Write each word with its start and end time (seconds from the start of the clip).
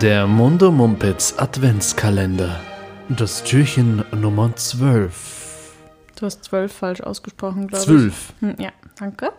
Der 0.00 0.26
Mundo 0.26 0.70
Mumpitz 0.70 1.34
Adventskalender. 1.36 2.60
Das 3.08 3.42
Türchen 3.42 4.04
Nummer 4.12 4.54
12. 4.54 5.74
Du 6.18 6.26
hast 6.26 6.44
zwölf 6.44 6.72
falsch 6.72 7.00
ausgesprochen, 7.00 7.66
glaube 7.66 7.82
ich. 7.82 7.86
Zwölf. 7.88 8.32
Hm, 8.40 8.54
ja, 8.58 8.70
danke. 8.98 9.32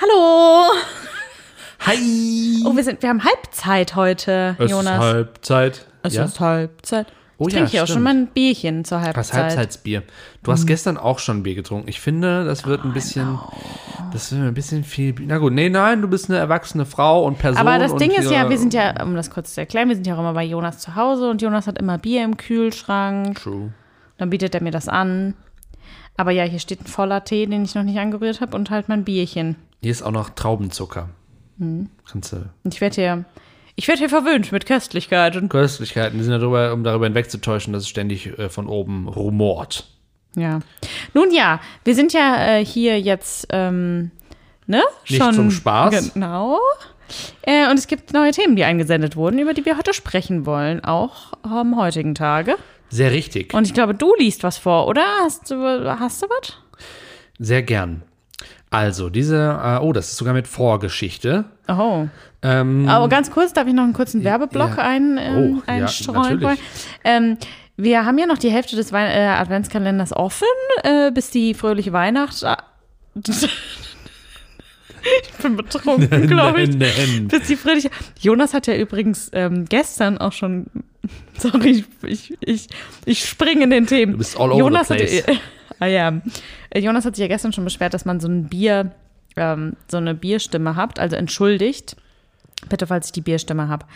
Hallo! 0.00 0.70
Hi! 1.86 2.62
Oh, 2.64 2.74
wir, 2.76 2.84
sind, 2.84 3.02
wir 3.02 3.08
haben 3.08 3.24
Halbzeit 3.24 3.94
heute, 3.96 4.56
es 4.58 4.70
Jonas. 4.70 4.94
ist 4.94 5.00
Halbzeit. 5.00 5.86
es 6.02 6.14
ja? 6.14 6.24
ist 6.24 6.40
Halbzeit. 6.40 7.06
Oh 7.38 7.48
ich 7.48 7.54
ja, 7.54 7.58
trinke 7.60 7.70
hier 7.72 7.82
auch 7.82 7.86
stimmt. 7.86 7.94
schon 7.96 8.02
mal 8.04 8.14
ein 8.14 8.26
Bierchen 8.28 8.84
zur 8.84 9.00
Halbzeit. 9.00 9.16
Das 9.16 9.32
Halbzeitsbier. 9.32 10.02
Du 10.42 10.50
Mhm. 10.50 10.54
hast 10.54 10.66
gestern 10.66 10.96
auch 10.96 11.18
schon 11.18 11.42
Bier 11.42 11.54
getrunken. 11.56 11.88
Ich 11.88 12.00
finde, 12.00 12.44
das 12.44 12.66
wird 12.66 12.84
ein 12.84 12.92
bisschen. 12.92 13.38
Das 14.12 14.30
wird 14.30 14.42
ein 14.42 14.54
bisschen 14.54 14.84
viel. 14.84 15.14
Na 15.20 15.38
gut, 15.38 15.52
nee, 15.52 15.68
nein, 15.68 16.02
du 16.02 16.08
bist 16.08 16.28
eine 16.28 16.38
erwachsene 16.38 16.84
Frau 16.84 17.24
und 17.24 17.38
Person. 17.38 17.66
Aber 17.66 17.78
das 17.78 17.96
Ding 17.96 18.10
ist 18.10 18.30
ja, 18.30 18.48
wir 18.48 18.58
sind 18.58 18.74
ja, 18.74 19.02
um 19.02 19.14
das 19.14 19.30
kurz 19.30 19.54
zu 19.54 19.60
erklären, 19.60 19.88
wir 19.88 19.94
sind 19.94 20.06
ja 20.06 20.14
auch 20.14 20.20
immer 20.20 20.34
bei 20.34 20.44
Jonas 20.44 20.78
zu 20.78 20.94
Hause 20.94 21.30
und 21.30 21.40
Jonas 21.40 21.66
hat 21.66 21.78
immer 21.78 21.98
Bier 21.98 22.24
im 22.24 22.36
Kühlschrank. 22.36 23.40
True. 23.40 23.72
Dann 24.18 24.30
bietet 24.30 24.54
er 24.54 24.62
mir 24.62 24.70
das 24.70 24.88
an. 24.88 25.34
Aber 26.16 26.30
ja, 26.30 26.44
hier 26.44 26.58
steht 26.58 26.82
ein 26.82 26.86
voller 26.86 27.24
Tee, 27.24 27.46
den 27.46 27.64
ich 27.64 27.74
noch 27.74 27.82
nicht 27.82 27.98
angerührt 27.98 28.40
habe 28.40 28.56
und 28.56 28.70
halt 28.70 28.88
mein 28.88 29.04
Bierchen. 29.04 29.56
Hier 29.80 29.90
ist 29.90 30.02
auch 30.02 30.12
noch 30.12 30.30
Traubenzucker. 30.30 31.08
Mhm. 31.56 31.88
Kannst 32.10 32.32
du. 32.32 32.44
Ich 32.64 32.80
werde 32.80 32.94
hier, 32.94 33.24
ich 33.76 33.88
werde 33.88 34.00
hier 34.00 34.10
verwöhnt 34.10 34.52
mit 34.52 34.66
Köstlichkeiten. 34.66 35.48
Köstlichkeiten, 35.48 36.18
die 36.18 36.24
sind 36.24 36.32
darüber, 36.32 36.72
um 36.72 36.84
darüber 36.84 37.06
hinwegzutäuschen, 37.06 37.72
dass 37.72 37.84
es 37.84 37.88
ständig 37.88 38.38
äh, 38.38 38.48
von 38.48 38.66
oben 38.68 39.08
rumort. 39.08 39.88
Ja. 40.36 40.60
Nun 41.14 41.30
ja, 41.32 41.60
wir 41.84 41.94
sind 41.94 42.12
ja 42.12 42.56
äh, 42.56 42.64
hier 42.64 43.00
jetzt, 43.00 43.46
ähm, 43.50 44.10
ne? 44.66 44.82
Nicht 45.08 45.34
zum 45.34 45.50
Spaß. 45.50 46.14
Genau. 46.14 46.58
Äh, 47.42 47.68
und 47.70 47.78
es 47.78 47.86
gibt 47.86 48.12
neue 48.12 48.30
Themen, 48.32 48.56
die 48.56 48.64
eingesendet 48.64 49.16
wurden, 49.16 49.38
über 49.38 49.52
die 49.54 49.64
wir 49.66 49.76
heute 49.76 49.92
sprechen 49.92 50.46
wollen, 50.46 50.82
auch 50.82 51.32
am 51.42 51.76
heutigen 51.76 52.14
Tage. 52.14 52.56
Sehr 52.88 53.10
richtig. 53.12 53.52
Und 53.54 53.66
ich 53.66 53.74
glaube, 53.74 53.94
du 53.94 54.14
liest 54.18 54.42
was 54.42 54.58
vor, 54.58 54.86
oder? 54.86 55.04
Hast 55.22 55.50
du, 55.50 55.56
hast 55.98 56.22
du 56.22 56.26
was? 56.28 56.56
Sehr 57.38 57.62
gern. 57.62 58.02
Also, 58.70 59.10
diese, 59.10 59.60
äh, 59.62 59.78
oh, 59.82 59.92
das 59.92 60.08
ist 60.10 60.16
sogar 60.16 60.32
mit 60.32 60.48
Vorgeschichte. 60.48 61.44
Oh. 61.68 62.06
Ähm, 62.42 62.88
Aber 62.88 63.08
ganz 63.08 63.30
kurz, 63.30 63.52
darf 63.52 63.66
ich 63.66 63.74
noch 63.74 63.82
einen 63.84 63.92
kurzen 63.92 64.24
Werbeblock 64.24 64.78
Ja. 64.78 64.82
ein, 64.82 65.18
ähm, 65.20 65.36
Oh, 65.58 65.62
ja, 65.66 65.74
einstreuen? 65.74 66.40
natürlich. 66.40 66.60
ähm, 67.04 67.36
wir 67.82 68.04
haben 68.04 68.18
ja 68.18 68.26
noch 68.26 68.38
die 68.38 68.50
Hälfte 68.50 68.76
des 68.76 68.92
Wei 68.92 69.06
äh, 69.06 69.26
Adventskalenders 69.26 70.14
offen, 70.14 70.46
äh, 70.84 71.10
bis 71.10 71.30
die 71.30 71.54
fröhliche 71.54 71.92
Weihnacht. 71.92 72.44
ich 73.24 73.48
bin 75.42 75.56
betrunken, 75.56 76.28
glaube 76.28 76.62
ich. 76.62 76.76
nennen. 76.76 77.28
Bis 77.28 77.48
die 77.48 77.56
fröhliche. 77.56 77.90
Jonas 78.20 78.54
hat 78.54 78.66
ja 78.66 78.76
übrigens 78.76 79.30
ähm, 79.32 79.64
gestern 79.68 80.18
auch 80.18 80.32
schon. 80.32 80.66
Sorry, 81.38 81.84
ich, 82.04 82.36
ich, 82.40 82.68
ich 83.04 83.24
springe 83.24 83.64
in 83.64 83.70
den 83.70 83.86
Themen. 83.86 84.12
Du 84.12 84.18
bist 84.18 84.38
all 84.38 84.52
over 84.52 84.60
Jonas 84.60 84.88
the 84.88 84.94
place. 84.94 85.26
Hat, 85.26 85.36
ah, 85.80 85.86
ja. 85.86 86.20
Äh, 86.70 86.80
Jonas 86.80 87.04
hat 87.04 87.16
sich 87.16 87.22
ja 87.22 87.28
gestern 87.28 87.52
schon 87.52 87.64
beschwert, 87.64 87.94
dass 87.94 88.04
man 88.04 88.20
so 88.20 88.28
ein 88.28 88.48
Bier, 88.48 88.92
ähm, 89.36 89.76
so 89.88 89.96
eine 89.96 90.14
Bierstimme 90.14 90.76
habt, 90.76 91.00
also 91.00 91.16
entschuldigt. 91.16 91.96
Bitte, 92.68 92.86
falls 92.86 93.06
ich 93.06 93.12
die 93.12 93.20
Bierstimme 93.20 93.68
habe. 93.68 93.86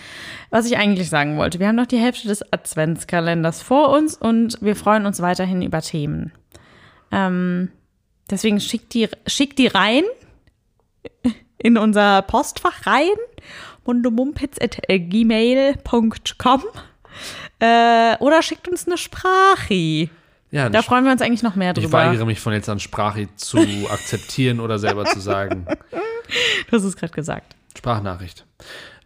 Was 0.50 0.66
ich 0.66 0.76
eigentlich 0.76 1.08
sagen 1.08 1.38
wollte, 1.38 1.60
wir 1.60 1.68
haben 1.68 1.76
noch 1.76 1.86
die 1.86 1.98
Hälfte 1.98 2.28
des 2.28 2.52
Adventskalenders 2.52 3.62
vor 3.62 3.90
uns 3.90 4.16
und 4.16 4.58
wir 4.60 4.76
freuen 4.76 5.06
uns 5.06 5.20
weiterhin 5.20 5.62
über 5.62 5.80
Themen. 5.82 6.32
Ähm, 7.12 7.70
deswegen 8.30 8.60
schickt 8.60 8.92
die, 8.94 9.08
schickt 9.26 9.58
die 9.58 9.68
rein 9.68 10.02
in 11.58 11.78
unser 11.78 12.22
Postfach 12.22 12.86
rein, 12.86 13.06
mundomumpitz.gmail.com 13.86 16.62
äh, 17.60 18.16
oder 18.18 18.42
schickt 18.42 18.68
uns 18.68 18.86
eine 18.86 18.98
Sprache. 18.98 20.10
Ja, 20.50 20.68
Da 20.68 20.82
freuen 20.82 21.04
wir 21.04 21.12
uns 21.12 21.22
eigentlich 21.22 21.42
noch 21.42 21.56
mehr 21.56 21.72
ich 21.76 21.82
drüber. 21.84 21.98
weigere 21.98 22.26
mich 22.26 22.40
von 22.40 22.52
jetzt 22.52 22.68
an 22.68 22.80
Sprache 22.80 23.28
zu 23.36 23.58
akzeptieren 23.90 24.60
oder 24.60 24.78
selber 24.78 25.04
zu 25.04 25.20
sagen. 25.20 25.66
Du 26.68 26.76
hast 26.76 26.82
es 26.82 26.96
gerade 26.96 27.12
gesagt. 27.12 27.54
Sprachnachricht. 27.76 28.44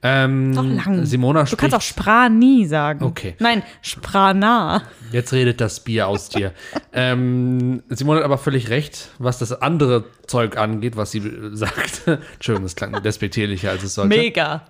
Ähm, 0.02 0.54
Doch 0.54 0.64
lang. 0.64 1.04
Simona 1.04 1.40
Du 1.40 1.46
spricht. 1.46 1.60
kannst 1.60 1.76
auch 1.76 1.82
Sprani 1.82 2.66
sagen. 2.66 3.04
Okay. 3.04 3.34
Nein, 3.38 3.62
Sprana. 3.82 4.82
Jetzt 5.12 5.32
redet 5.32 5.60
das 5.60 5.80
Bier 5.80 6.08
aus 6.08 6.30
dir. 6.30 6.52
ähm, 6.94 7.82
Simone 7.90 8.20
hat 8.20 8.24
aber 8.24 8.38
völlig 8.38 8.70
recht, 8.70 9.10
was 9.18 9.38
das 9.38 9.52
andere 9.60 10.04
Zeug 10.26 10.56
angeht, 10.56 10.96
was 10.96 11.10
sie 11.10 11.18
äh, 11.18 11.54
sagt. 11.54 12.06
Entschuldigung, 12.34 12.64
das 12.64 12.76
klang 12.76 13.02
despektierlicher, 13.02 13.70
als 13.70 13.82
es 13.82 13.94
sollte. 13.94 14.16
Mega. 14.16 14.62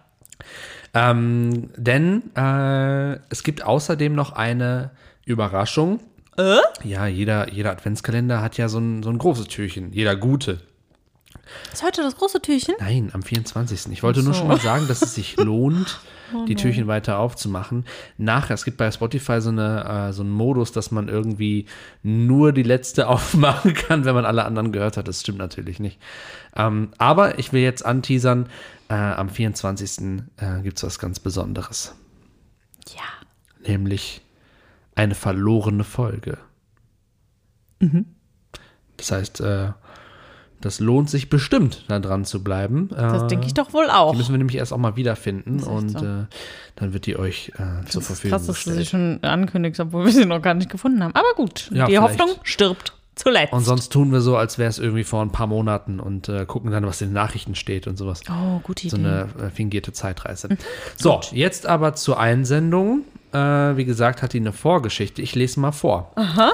Ähm, 0.95 1.71
denn 1.77 2.35
äh, 2.35 3.21
es 3.29 3.45
gibt 3.45 3.63
außerdem 3.63 4.13
noch 4.13 4.33
eine 4.33 4.91
Überraschung. 5.25 6.01
Äh? 6.37 6.59
Ja, 6.83 7.07
jeder, 7.07 7.53
jeder 7.53 7.71
Adventskalender 7.71 8.43
hat 8.43 8.57
ja 8.57 8.69
so 8.69 8.79
ein, 8.79 9.05
so 9.05 9.11
ein 9.11 9.19
großes 9.19 9.47
Türchen. 9.47 9.93
Jeder 9.93 10.17
gute. 10.17 10.59
Ist 11.73 11.83
heute 11.83 12.03
das 12.03 12.17
große 12.17 12.41
Türchen? 12.41 12.75
Nein, 12.81 13.11
am 13.13 13.23
24. 13.23 13.93
Ich 13.93 14.03
wollte 14.03 14.23
nur 14.23 14.35
so. 14.35 14.41
schon 14.41 14.49
mal 14.49 14.61
sagen, 14.61 14.89
dass 14.89 15.03
es 15.03 15.15
sich 15.15 15.37
lohnt, 15.39 16.01
Oh 16.33 16.45
die 16.45 16.55
Türchen 16.55 16.87
weiter 16.87 17.19
aufzumachen. 17.19 17.85
Nachher, 18.17 18.55
es 18.55 18.65
gibt 18.65 18.77
bei 18.77 18.91
Spotify 18.91 19.41
so, 19.41 19.51
eine, 19.51 20.09
äh, 20.09 20.13
so 20.13 20.23
einen 20.23 20.31
Modus, 20.31 20.73
dass 20.73 20.91
man 20.91 21.09
irgendwie 21.09 21.67
nur 22.03 22.53
die 22.53 22.63
letzte 22.63 23.09
aufmachen 23.09 23.75
kann, 23.75 24.05
wenn 24.05 24.15
man 24.15 24.25
alle 24.25 24.45
anderen 24.45 24.73
gehört 24.73 24.97
hat. 24.97 25.09
Das 25.09 25.21
stimmt 25.21 25.39
natürlich 25.39 25.81
nicht. 25.81 26.01
Ähm, 26.57 26.91
aber 26.99 27.39
ich 27.39 27.53
will 27.53 27.63
jetzt 27.63 27.85
anteasern, 27.85 28.49
äh, 28.89 28.95
am 28.95 29.29
24. 29.29 30.23
Äh, 30.37 30.63
gibt 30.63 30.79
es 30.79 30.85
was 30.85 30.99
ganz 30.99 31.21
Besonderes. 31.21 31.95
Ja. 32.95 33.69
Nämlich 33.69 34.23
eine 34.95 35.15
verlorene 35.15 35.85
Folge. 35.85 36.39
Das 38.97 39.11
heißt, 39.11 39.41
äh, 39.41 39.73
das 40.61 40.79
lohnt 40.81 41.09
sich 41.11 41.31
bestimmt, 41.31 41.85
da 41.89 41.99
dran 42.01 42.25
zu 42.25 42.43
bleiben. 42.45 42.89
Das 42.91 43.23
Äh, 43.23 43.27
denke 43.29 43.47
ich 43.47 43.55
doch 43.55 43.73
wohl 43.73 43.89
auch. 43.91 44.13
die 44.13 44.19
müssen 44.19 44.33
wir 44.33 44.39
nämlich 44.39 44.57
erst 44.57 44.73
auch 44.73 44.79
mal 44.79 44.97
wiederfinden 44.97 45.63
und 45.63 45.99
so. 45.99 46.05
äh, 46.05 46.25
dann 46.77 46.93
wird 46.93 47.07
die 47.07 47.19
euch 47.19 47.53
äh, 47.59 47.85
zur 47.89 48.03
Verfügung 48.03 48.39
Krass, 48.39 48.47
dass 48.47 48.65
du 48.65 48.71
sie 48.73 48.79
gestellt. 48.79 48.89
schon 49.21 49.25
ankündigst, 49.25 49.81
obwohl 49.81 50.05
wir 50.05 50.13
sie 50.13 50.25
noch 50.27 50.43
gar 50.43 50.55
nicht 50.55 50.71
gefunden 50.71 51.03
haben. 51.03 51.15
Aber 51.15 51.35
gut, 51.37 51.71
Ja, 51.73 51.87
die 51.87 51.93
vielleicht. 51.95 52.21
Hoffnung 52.21 52.37
stirbt 52.43 52.93
zuletzt. 53.17 53.53
Und 53.53 53.61
sonst 53.65 53.91
tun 53.93 54.13
wir 54.13 54.21
so, 54.23 54.37
als 54.37 54.57
wäre 54.59 54.71
es 54.71 54.79
irgendwie 54.79 55.05
vor 55.05 55.21
ein 55.23 55.31
paar 55.31 55.47
Monaten 55.47 56.01
und 56.01 56.29
äh, 56.29 56.47
gucken 56.47 56.71
dann, 56.71 56.87
was 56.87 57.01
in 57.03 57.09
den 57.09 57.15
Nachrichten 57.15 57.55
steht 57.55 57.87
und 57.87 57.97
sowas. 57.99 58.23
oh, 58.31 58.61
gute 58.63 58.89
So 58.89 58.97
Idee. 58.97 59.07
eine 59.07 59.29
äh, 59.47 59.51
fingierte 59.51 59.93
Zeitreise. 59.93 60.49
So, 60.97 61.21
jetzt 61.33 61.67
aber 61.67 61.95
zur 61.95 62.19
Einsendung. 62.21 63.03
Äh, 63.33 63.39
wie 63.77 63.85
gesagt, 63.85 64.23
hat 64.23 64.33
die 64.33 64.41
eine 64.41 64.53
Vorgeschichte. 64.53 65.23
Ich 65.23 65.35
lese 65.35 65.61
mal 65.61 65.71
vor. 65.73 66.11
Aha. 66.17 66.51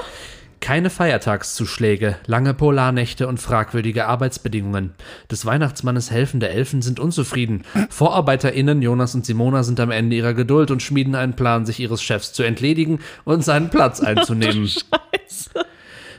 Keine 0.59 0.89
Feiertagszuschläge, 0.89 2.17
lange 2.25 2.53
Polarnächte 2.53 3.27
und 3.27 3.39
fragwürdige 3.39 4.07
Arbeitsbedingungen. 4.07 4.93
Des 5.31 5.45
Weihnachtsmannes 5.45 6.11
helfende 6.11 6.49
Elfen 6.49 6.81
sind 6.81 6.99
unzufrieden. 6.99 7.63
VorarbeiterInnen 7.89 8.81
Jonas 8.81 9.15
und 9.15 9.25
Simona 9.25 9.63
sind 9.63 9.79
am 9.79 9.91
Ende 9.91 10.15
ihrer 10.15 10.33
Geduld 10.33 10.71
und 10.71 10.81
schmieden 10.81 11.15
einen 11.15 11.35
Plan, 11.35 11.65
sich 11.65 11.79
ihres 11.79 12.01
Chefs 12.01 12.33
zu 12.33 12.43
entledigen 12.43 12.99
und 13.23 13.43
seinen 13.43 13.69
Platz 13.69 13.99
einzunehmen. 14.01 14.69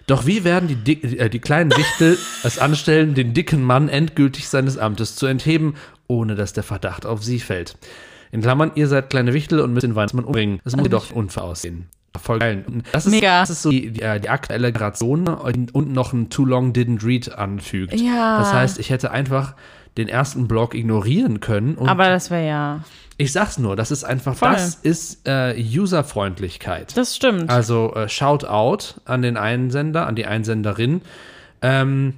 Doch 0.07 0.25
wie 0.25 0.43
werden 0.43 0.69
die, 0.69 0.77
Dick, 0.77 1.05
äh, 1.05 1.29
die 1.29 1.39
kleinen 1.39 1.71
Wichtel 1.71 2.17
es 2.43 2.59
anstellen, 2.59 3.15
den 3.15 3.35
dicken 3.35 3.63
Mann 3.63 3.91
endgültig 3.91 4.49
seines 4.49 4.79
Amtes 4.79 5.17
zu 5.17 5.27
entheben, 5.27 5.75
ohne 6.07 6.35
dass 6.35 6.55
der 6.55 6.63
Verdacht 6.63 7.05
auf 7.05 7.23
sie 7.23 7.41
fällt? 7.41 7.77
In 8.33 8.41
Klammern, 8.41 8.73
ihr 8.75 8.89
seid 8.89 9.11
kleine 9.11 9.35
Wichtel 9.35 9.61
und 9.61 9.75
müsst 9.75 9.85
den 9.85 9.95
Weihnachtsmann 9.95 10.25
umbringen. 10.25 10.61
Das 10.65 10.77
muss 10.77 10.85
jedoch 10.85 11.11
unfair 11.11 11.45
aussehen. 11.45 11.89
Voll 12.19 12.39
geil. 12.39 12.65
Das 12.93 13.07
ist, 13.07 13.13
Mega. 13.13 13.41
Das 13.41 13.51
ist 13.51 13.63
so 13.63 13.71
die, 13.71 13.91
die, 13.91 14.03
äh, 14.03 14.21
die 14.21 14.29
aktuelle 14.29 14.73
Generation 14.73 15.29
und, 15.29 15.75
und 15.75 15.93
noch 15.93 16.13
ein 16.13 16.31
Too 16.31 16.45
Long 16.45 16.73
Didn't 16.73 17.05
Read 17.05 17.33
anfügt. 17.35 17.95
Ja. 17.95 18.39
Das 18.39 18.53
heißt, 18.53 18.79
ich 18.79 18.91
hätte 18.91 19.11
einfach 19.11 19.55
den 19.97 20.09
ersten 20.09 20.49
Block 20.49 20.75
ignorieren 20.75 21.41
können. 21.41 21.75
Und 21.75 21.89
Aber 21.89 22.09
das 22.09 22.31
wäre 22.31 22.47
ja. 22.47 22.81
ich 23.17 23.33
sag's 23.33 23.59
nur, 23.59 23.75
das 23.77 23.91
ist 23.91 24.05
einfach, 24.05 24.37
Voll. 24.37 24.53
das 24.53 24.77
ist 24.77 25.27
äh, 25.27 25.55
Userfreundlichkeit. 25.59 26.97
Das 26.97 27.17
stimmt. 27.17 27.51
Also 27.51 27.93
äh, 27.95 28.09
Shout 28.09 28.45
out 28.47 29.01
an 29.05 29.23
den 29.23 29.37
Einsender, 29.37 30.07
an 30.07 30.15
die 30.15 30.27
Einsenderin. 30.27 31.03
Ähm, 31.63 32.15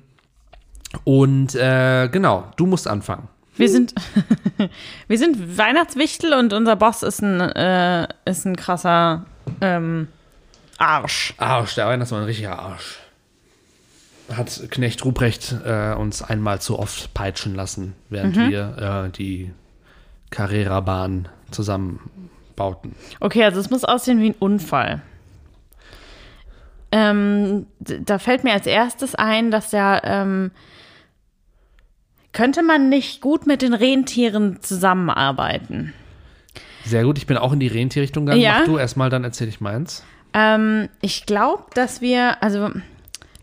und 1.05 1.55
äh, 1.55 2.09
genau, 2.09 2.51
du 2.57 2.67
musst 2.67 2.87
anfangen. 2.87 3.29
Wir 3.57 3.69
sind, 3.69 3.95
wir 5.09 5.19
sind 5.19 5.59
Weihnachtswichtel 5.59 6.35
und 6.35 6.53
unser 6.53 6.77
Boss 6.77 7.03
ist 7.03 7.23
ein, 7.23 7.41
äh, 7.41 8.09
ist 8.25 8.47
ein 8.47 8.57
krasser 8.57 9.27
ähm, 9.61 10.09
Arsch. 10.79 11.35
Arsch, 11.37 11.75
der 11.75 11.87
Weihnachtsmann, 11.87 12.23
ein 12.23 12.27
richtiger 12.27 12.59
Arsch. 12.59 12.99
Hat 14.35 14.63
Knecht 14.71 15.05
Ruprecht 15.05 15.55
äh, 15.65 15.93
uns 15.95 16.23
einmal 16.23 16.61
zu 16.61 16.79
oft 16.79 17.13
peitschen 17.15 17.55
lassen, 17.55 17.95
während 18.09 18.37
wir 18.37 19.07
äh, 19.07 19.11
die 19.11 19.51
Carrera-Bahn 20.31 21.29
zusammenbauten. 21.51 22.95
Okay, 23.19 23.45
also 23.45 23.59
es 23.59 23.71
muss 23.71 23.85
aussehen 23.85 24.21
wie 24.21 24.31
ein 24.31 24.37
Unfall. 24.39 25.03
Ähm, 26.93 27.67
da 27.79 28.19
fällt 28.19 28.45
mir 28.45 28.53
als 28.53 28.67
erstes 28.67 29.15
ein, 29.15 29.51
dass 29.51 29.73
ja 29.73 30.01
ähm, 30.03 30.51
könnte 32.33 32.63
man 32.63 32.89
nicht 32.89 33.21
gut 33.21 33.47
mit 33.47 33.63
den 33.63 33.75
Rentieren 33.75 34.59
zusammenarbeiten. 34.63 35.93
Sehr 36.91 37.05
gut, 37.05 37.19
ich 37.19 37.27
bin 37.27 37.37
auch 37.37 37.53
in 37.53 37.61
die 37.61 37.69
Rentierrichtung 37.69 38.27
gegangen. 38.27 38.43
Ja. 38.43 38.59
Mach 38.59 38.67
du 38.67 38.79
erstmal, 38.79 39.11
dann 39.11 39.23
erzähle 39.23 39.51
ich 39.51 39.61
meins. 39.61 40.05
Ähm, 40.33 40.89
ich 41.01 41.25
glaube, 41.25 41.65
dass 41.75 42.01
wir, 42.01 42.43
also 42.43 42.71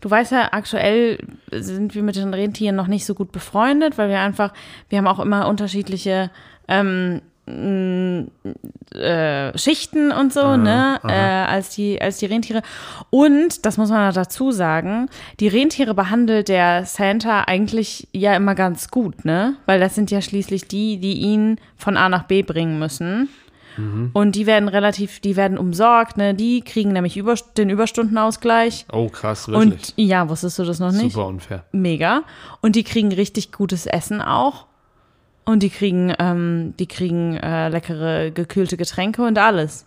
du 0.00 0.10
weißt 0.10 0.32
ja, 0.32 0.52
aktuell 0.52 1.18
sind 1.50 1.94
wir 1.94 2.02
mit 2.02 2.16
den 2.16 2.34
Rentieren 2.34 2.76
noch 2.76 2.86
nicht 2.86 3.06
so 3.06 3.14
gut 3.14 3.32
befreundet, 3.32 3.96
weil 3.96 4.10
wir 4.10 4.20
einfach, 4.20 4.52
wir 4.90 4.98
haben 4.98 5.06
auch 5.06 5.18
immer 5.18 5.48
unterschiedliche 5.48 6.30
ähm, 6.68 7.22
äh, 8.94 9.58
Schichten 9.58 10.12
und 10.12 10.32
so, 10.32 10.56
ne, 10.56 11.00
äh, 11.04 11.12
als 11.12 11.70
die, 11.70 12.00
als 12.00 12.18
die 12.18 12.26
Rentiere. 12.26 12.62
Und, 13.10 13.64
das 13.64 13.78
muss 13.78 13.90
man 13.90 14.12
dazu 14.12 14.50
sagen, 14.50 15.08
die 15.40 15.48
Rentiere 15.48 15.94
behandelt 15.94 16.48
der 16.48 16.84
Santa 16.84 17.44
eigentlich 17.44 18.08
ja 18.12 18.34
immer 18.36 18.54
ganz 18.54 18.88
gut, 18.88 19.24
ne? 19.24 19.56
Weil 19.66 19.80
das 19.80 19.94
sind 19.94 20.10
ja 20.10 20.20
schließlich 20.20 20.68
die, 20.68 20.98
die 20.98 21.14
ihn 21.14 21.56
von 21.76 21.96
A 21.96 22.08
nach 22.08 22.24
B 22.24 22.42
bringen 22.42 22.78
müssen. 22.78 23.28
Und 24.12 24.34
die 24.34 24.46
werden 24.46 24.68
relativ, 24.68 25.20
die 25.20 25.36
werden 25.36 25.56
umsorgt, 25.56 26.16
ne? 26.16 26.34
Die 26.34 26.62
kriegen 26.62 26.92
nämlich 26.92 27.16
über, 27.16 27.36
den 27.56 27.70
Überstundenausgleich. 27.70 28.86
Oh, 28.92 29.08
krass, 29.08 29.46
wirklich. 29.46 29.94
Und 29.96 30.04
ja, 30.04 30.28
wusstest 30.28 30.58
du 30.58 30.64
das 30.64 30.80
noch 30.80 30.90
nicht? 30.90 31.12
Super 31.12 31.26
unfair. 31.26 31.64
Mega. 31.70 32.22
Und 32.60 32.74
die 32.74 32.82
kriegen 32.82 33.12
richtig 33.12 33.52
gutes 33.52 33.86
Essen 33.86 34.20
auch. 34.20 34.66
Und 35.48 35.62
die 35.62 35.70
kriegen, 35.70 36.12
ähm, 36.18 36.74
die 36.78 36.86
kriegen 36.86 37.34
äh, 37.38 37.70
leckere 37.70 38.30
gekühlte 38.30 38.76
Getränke 38.76 39.22
und 39.22 39.38
alles. 39.38 39.86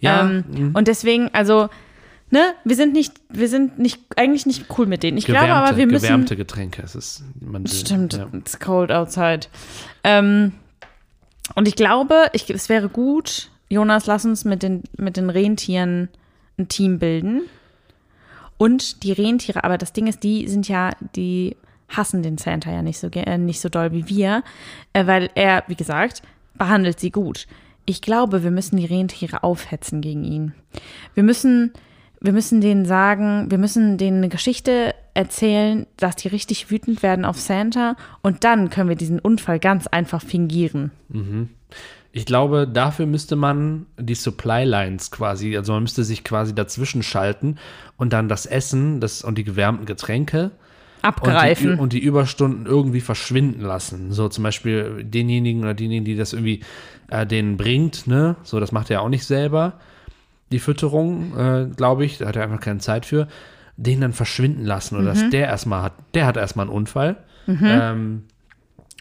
Ja, 0.00 0.20
Ähm, 0.28 0.72
und 0.74 0.86
deswegen, 0.86 1.30
also, 1.32 1.70
ne, 2.30 2.40
wir 2.64 2.76
sind 2.76 2.92
nicht, 2.92 3.14
wir 3.30 3.48
sind 3.48 3.78
nicht, 3.78 4.00
eigentlich 4.16 4.44
nicht 4.44 4.66
cool 4.76 4.84
mit 4.84 5.02
denen. 5.02 5.16
Ich 5.16 5.24
glaube 5.24 5.46
gewärmte, 5.46 5.68
aber, 5.70 5.76
wir 5.78 5.86
müssen. 5.86 6.02
gewärmte 6.02 6.36
Getränke. 6.36 6.82
Es 6.82 6.94
ist, 6.94 7.24
man 7.40 7.66
Stimmt, 7.66 8.12
Ja. 8.14 8.28
it's 8.34 8.60
cold 8.60 8.92
outside. 8.92 9.46
Ähm, 10.04 10.52
und 11.54 11.66
ich 11.66 11.74
glaube, 11.74 12.26
ich, 12.34 12.50
es 12.50 12.68
wäre 12.68 12.90
gut, 12.90 13.50
Jonas, 13.70 14.04
lass 14.04 14.26
uns 14.26 14.44
mit 14.44 14.62
den, 14.62 14.82
mit 14.98 15.16
den 15.16 15.30
Rentieren 15.30 16.10
ein 16.58 16.68
Team 16.68 16.98
bilden. 16.98 17.42
Und 18.58 19.02
die 19.04 19.12
Rentiere, 19.12 19.64
aber 19.64 19.78
das 19.78 19.94
Ding 19.94 20.06
ist, 20.06 20.22
die 20.22 20.48
sind 20.48 20.68
ja, 20.68 20.90
die 21.16 21.56
hassen 21.88 22.22
den 22.22 22.38
Santa 22.38 22.70
ja 22.70 22.82
nicht 22.82 22.98
so, 22.98 23.08
äh, 23.08 23.38
nicht 23.38 23.60
so 23.60 23.68
doll 23.68 23.92
wie 23.92 24.08
wir, 24.08 24.42
äh, 24.92 25.06
weil 25.06 25.30
er, 25.34 25.64
wie 25.66 25.74
gesagt, 25.74 26.22
behandelt 26.56 27.00
sie 27.00 27.10
gut. 27.10 27.46
Ich 27.86 28.02
glaube, 28.02 28.42
wir 28.42 28.50
müssen 28.50 28.76
die 28.76 28.84
Rentiere 28.84 29.42
aufhetzen 29.42 30.00
gegen 30.00 30.24
ihn. 30.24 30.54
Wir 31.14 31.22
müssen, 31.22 31.72
wir 32.20 32.32
müssen 32.32 32.60
denen 32.60 32.84
sagen, 32.84 33.50
wir 33.50 33.58
müssen 33.58 33.96
denen 33.96 34.18
eine 34.18 34.28
Geschichte 34.28 34.94
erzählen, 35.14 35.86
dass 35.96 36.16
die 36.16 36.28
richtig 36.28 36.70
wütend 36.70 37.02
werden 37.02 37.24
auf 37.24 37.40
Santa 37.40 37.96
und 38.22 38.44
dann 38.44 38.70
können 38.70 38.88
wir 38.88 38.96
diesen 38.96 39.18
Unfall 39.18 39.58
ganz 39.58 39.86
einfach 39.86 40.22
fingieren. 40.22 40.90
Ich 42.12 42.26
glaube, 42.26 42.68
dafür 42.68 43.06
müsste 43.06 43.36
man 43.36 43.86
die 43.98 44.14
Supply 44.14 44.64
Lines 44.64 45.10
quasi, 45.10 45.56
also 45.56 45.72
man 45.72 45.82
müsste 45.82 46.04
sich 46.04 46.24
quasi 46.24 46.54
dazwischen 46.54 47.02
schalten 47.02 47.56
und 47.96 48.12
dann 48.12 48.28
das 48.28 48.46
Essen 48.46 49.00
das, 49.00 49.22
und 49.22 49.38
die 49.38 49.44
gewärmten 49.44 49.86
Getränke 49.86 50.50
und 51.02 51.08
Abgreifen. 51.08 51.72
die, 51.72 51.78
und 51.78 51.92
die 51.92 51.98
Überstunden 52.00 52.66
irgendwie 52.66 53.00
verschwinden 53.00 53.62
lassen. 53.62 54.12
So 54.12 54.28
zum 54.28 54.44
Beispiel 54.44 55.04
denjenigen 55.04 55.62
oder 55.62 55.74
diejenigen, 55.74 56.04
die 56.04 56.16
das 56.16 56.32
irgendwie 56.32 56.60
äh, 57.08 57.26
denen 57.26 57.56
bringt, 57.56 58.06
ne? 58.06 58.36
So, 58.42 58.60
das 58.60 58.72
macht 58.72 58.90
er 58.90 59.02
auch 59.02 59.08
nicht 59.08 59.24
selber. 59.24 59.74
Die 60.50 60.58
Fütterung, 60.58 61.36
äh, 61.36 61.66
glaube 61.76 62.04
ich, 62.04 62.18
da 62.18 62.26
hat 62.26 62.36
er 62.36 62.42
einfach 62.42 62.60
keine 62.60 62.80
Zeit 62.80 63.06
für. 63.06 63.28
Den 63.76 64.00
dann 64.00 64.12
verschwinden 64.12 64.64
lassen 64.64 64.96
oder 64.96 65.06
dass 65.06 65.30
der 65.30 65.46
erstmal 65.46 65.82
hat, 65.82 65.92
der 66.14 66.26
hat 66.26 66.36
erstmal 66.36 66.66
einen 66.66 66.74
Unfall. 66.74 67.16
Ähm, 67.46 68.24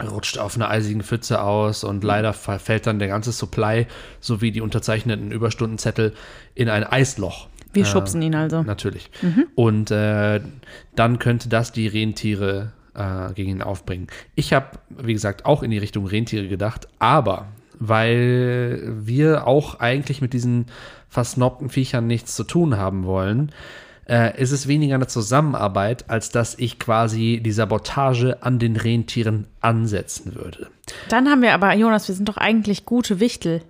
rutscht 0.04 0.38
auf 0.38 0.56
einer 0.56 0.70
eisigen 0.70 1.02
Pfütze 1.02 1.42
aus 1.42 1.84
und 1.84 2.04
leider 2.04 2.34
fällt 2.34 2.86
dann 2.86 3.00
der 3.00 3.08
ganze 3.08 3.32
Supply 3.32 3.88
sowie 4.20 4.52
die 4.52 4.62
unterzeichneten 4.62 5.32
Überstundenzettel 5.32 6.14
in 6.54 6.70
ein 6.70 6.84
Eisloch. 6.84 7.48
Wir 7.78 7.86
schubsen 7.86 8.22
ihn 8.22 8.36
also. 8.36 8.64
Natürlich. 8.64 9.10
Und 9.56 9.92
äh, 9.92 10.42
dann 10.96 11.20
könnte 11.20 11.50
das 11.50 11.72
die 11.72 11.88
Rentiere 11.88 12.72
äh, 12.94 13.34
gegen 13.34 13.52
ihn 13.52 13.62
aufbringen. 13.62 14.08
Ich 14.36 14.54
habe, 14.54 14.68
wie 14.90 15.14
gesagt, 15.14 15.46
auch 15.46 15.64
in 15.64 15.72
die 15.72 15.78
Richtung 15.78 16.06
Rentiere 16.06 16.48
gedacht, 16.48 16.88
aber 17.00 17.48
weil 17.80 18.82
wir 18.86 19.46
auch 19.46 19.80
eigentlich 19.80 20.22
mit 20.22 20.34
diesen 20.34 20.66
versnobten 21.10 21.70
Viechern 21.70 22.08
nichts 22.08 22.36
zu 22.36 22.44
tun 22.44 22.78
haben 22.78 23.06
wollen, 23.06 23.52
äh, 24.08 24.42
ist 24.42 24.52
es 24.52 24.68
weniger 24.68 24.96
eine 24.96 25.08
Zusammenarbeit, 25.08 26.10
als 26.10 26.32
dass 26.32 26.56
ich 26.58 26.80
quasi 26.80 27.42
die 27.44 27.52
Sabotage 27.52 28.38
an 28.42 28.60
den 28.60 28.76
Rentieren 28.76 29.48
ansetzen 29.62 30.36
würde. 30.36 30.68
Dann 31.10 31.28
haben 31.30 31.42
wir 31.42 31.54
aber, 31.54 31.74
Jonas, 31.76 32.08
wir 32.08 32.16
sind 32.16 32.30
doch 32.30 32.38
eigentlich 32.38 32.86
gute 32.86 33.20
Wichtel. 33.20 33.62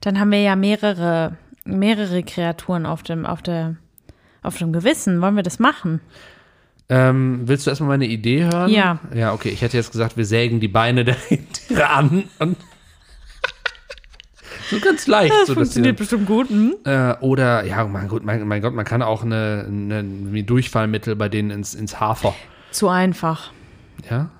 Dann 0.00 0.20
haben 0.20 0.30
wir 0.30 0.42
ja 0.42 0.56
mehrere, 0.56 1.36
mehrere 1.68 2.22
Kreaturen 2.22 2.86
auf 2.86 3.02
dem, 3.02 3.26
auf 3.26 3.42
der, 3.42 3.76
auf 4.42 4.56
dem 4.58 4.72
Gewissen. 4.72 5.20
Wollen 5.20 5.36
wir 5.36 5.42
das 5.42 5.58
machen? 5.58 6.00
Ähm, 6.88 7.42
willst 7.44 7.66
du 7.66 7.70
erstmal 7.70 7.90
meine 7.90 8.06
Idee 8.06 8.44
hören? 8.44 8.70
Ja. 8.70 8.98
Ja, 9.14 9.34
okay. 9.34 9.50
Ich 9.50 9.60
hätte 9.60 9.76
jetzt 9.76 9.92
gesagt, 9.92 10.16
wir 10.16 10.24
sägen 10.24 10.58
die 10.60 10.68
Beine 10.68 11.04
der 11.04 11.16
Rentiere 11.30 11.88
an 11.90 12.24
und 12.38 12.56
so 14.70 14.80
ganz 14.80 15.06
leicht. 15.06 15.34
so, 15.46 15.54
dass 15.54 15.70
die 15.70 15.92
bestimmt 15.92 16.26
gut. 16.26 16.48
Hm? 16.48 16.76
Äh, 16.84 17.14
oder, 17.20 17.64
ja, 17.64 17.84
mein, 17.86 18.08
Gott, 18.08 18.24
mein, 18.24 18.46
mein 18.48 18.62
Gott, 18.62 18.74
man 18.74 18.86
kann 18.86 19.02
auch 19.02 19.22
eine, 19.22 19.66
eine, 19.68 19.98
ein 19.98 20.46
Durchfallmittel 20.46 21.14
bei 21.16 21.28
denen 21.28 21.50
ins, 21.50 21.74
ins 21.74 22.00
Hafer. 22.00 22.34
Zu 22.70 22.88
einfach. 22.88 23.52
Ja? 24.08 24.30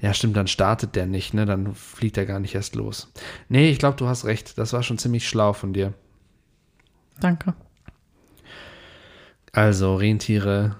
Ja, 0.00 0.12
stimmt, 0.12 0.36
dann 0.36 0.46
startet 0.46 0.94
der 0.94 1.06
nicht, 1.06 1.32
ne? 1.34 1.46
Dann 1.46 1.74
fliegt 1.74 2.18
er 2.18 2.26
gar 2.26 2.38
nicht 2.38 2.54
erst 2.54 2.74
los. 2.74 3.12
Nee, 3.48 3.70
ich 3.70 3.78
glaube, 3.78 3.96
du 3.96 4.06
hast 4.06 4.24
recht. 4.24 4.58
Das 4.58 4.72
war 4.72 4.82
schon 4.82 4.98
ziemlich 4.98 5.26
schlau 5.26 5.52
von 5.52 5.72
dir. 5.72 5.94
Danke. 7.20 7.54
Also, 9.52 9.96
Rentiere 9.96 10.76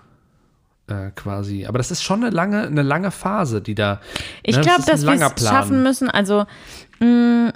äh, 0.86 1.10
quasi. 1.14 1.66
Aber 1.66 1.78
das 1.78 1.90
ist 1.90 2.02
schon 2.02 2.22
eine 2.25 2.34
lange, 2.34 2.62
eine 2.62 2.82
lange 2.82 3.10
Phase, 3.10 3.60
die 3.60 3.75
da. 3.75 4.00
Ich 4.42 4.56
ne, 4.56 4.62
glaube, 4.62 4.82
ein 4.82 4.86
dass 4.86 5.06
wir 5.06 5.12
es 5.14 5.48
schaffen 5.48 5.82
müssen. 5.82 6.10
Also, 6.10 6.44
mh, 7.00 7.52